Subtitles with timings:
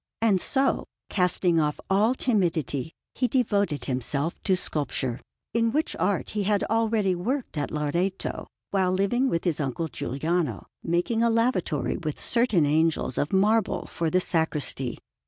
[0.19, 5.21] And so, casting off all timidity, he devoted himself to sculpture,
[5.53, 10.65] in which art he had already worked at Loreto while living with his uncle Giuliano,
[10.81, 14.97] making a lavatory with certain angels of marble for the sacristy.